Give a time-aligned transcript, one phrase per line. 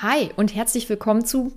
[0.00, 1.50] Hi und herzlich willkommen zu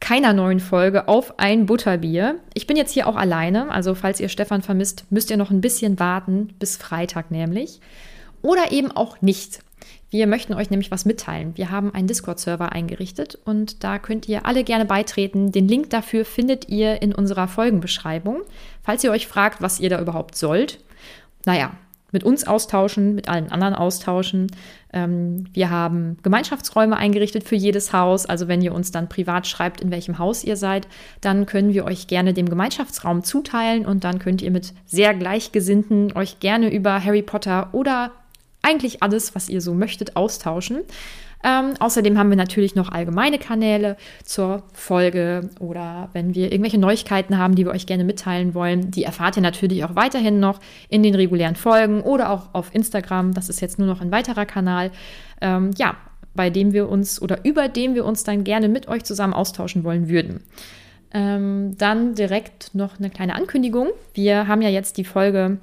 [0.00, 2.40] keiner neuen Folge auf ein Butterbier.
[2.54, 5.60] Ich bin jetzt hier auch alleine, also falls ihr Stefan vermisst, müsst ihr noch ein
[5.60, 7.80] bisschen warten, bis Freitag nämlich.
[8.40, 9.58] Oder eben auch nicht.
[10.08, 11.54] Wir möchten euch nämlich was mitteilen.
[11.58, 15.52] Wir haben einen Discord-Server eingerichtet und da könnt ihr alle gerne beitreten.
[15.52, 18.40] Den Link dafür findet ihr in unserer Folgenbeschreibung.
[18.82, 20.82] Falls ihr euch fragt, was ihr da überhaupt sollt.
[21.44, 21.72] Naja,
[22.12, 24.48] mit uns austauschen, mit allen anderen austauschen.
[24.92, 28.26] Ähm, wir haben Gemeinschaftsräume eingerichtet für jedes Haus.
[28.26, 30.86] Also wenn ihr uns dann privat schreibt, in welchem Haus ihr seid,
[31.20, 36.12] dann können wir euch gerne dem Gemeinschaftsraum zuteilen und dann könnt ihr mit sehr Gleichgesinnten
[36.14, 38.12] euch gerne über Harry Potter oder
[38.62, 40.82] eigentlich alles, was ihr so möchtet, austauschen.
[41.44, 47.36] Ähm, außerdem haben wir natürlich noch allgemeine Kanäle zur Folge oder wenn wir irgendwelche Neuigkeiten
[47.36, 51.02] haben, die wir euch gerne mitteilen wollen, die erfahrt ihr natürlich auch weiterhin noch in
[51.02, 53.34] den regulären Folgen oder auch auf Instagram.
[53.34, 54.92] Das ist jetzt nur noch ein weiterer Kanal.
[55.40, 55.96] Ähm, ja,
[56.34, 59.82] bei dem wir uns oder über dem wir uns dann gerne mit euch zusammen austauschen
[59.84, 60.44] wollen würden.
[61.12, 63.88] Ähm, dann direkt noch eine kleine Ankündigung.
[64.14, 65.58] Wir haben ja jetzt die Folge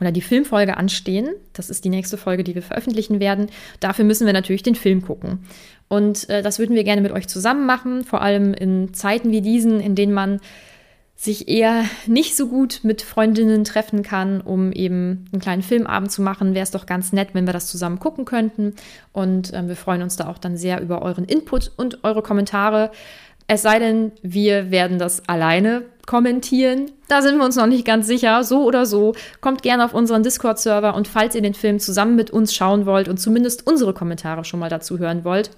[0.00, 1.30] oder die Filmfolge anstehen.
[1.52, 3.48] Das ist die nächste Folge, die wir veröffentlichen werden.
[3.80, 5.40] Dafür müssen wir natürlich den Film gucken.
[5.88, 9.40] Und äh, das würden wir gerne mit euch zusammen machen, vor allem in Zeiten wie
[9.40, 10.40] diesen, in denen man
[11.18, 16.20] sich eher nicht so gut mit Freundinnen treffen kann, um eben einen kleinen Filmabend zu
[16.20, 18.74] machen, wäre es doch ganz nett, wenn wir das zusammen gucken könnten.
[19.12, 22.90] Und äh, wir freuen uns da auch dann sehr über euren Input und eure Kommentare.
[23.46, 26.90] Es sei denn, wir werden das alleine kommentieren.
[27.08, 28.44] Da sind wir uns noch nicht ganz sicher.
[28.44, 32.30] So oder so, kommt gerne auf unseren Discord-Server und falls ihr den Film zusammen mit
[32.30, 35.50] uns schauen wollt und zumindest unsere Kommentare schon mal dazu hören wollt,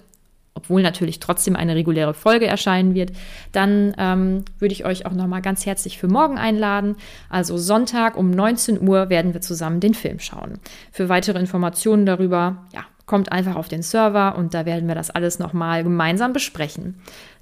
[0.55, 3.11] obwohl natürlich trotzdem eine reguläre Folge erscheinen wird,
[3.51, 6.97] dann ähm, würde ich euch auch noch mal ganz herzlich für morgen einladen.
[7.29, 10.59] Also Sonntag um 19 Uhr werden wir zusammen den Film schauen.
[10.91, 15.09] Für weitere Informationen darüber, ja, kommt einfach auf den Server und da werden wir das
[15.09, 16.95] alles noch mal gemeinsam besprechen.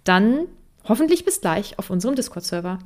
[0.03, 0.45] Dann
[0.87, 2.79] hoffentlich bis gleich auf unserem Discord-Server.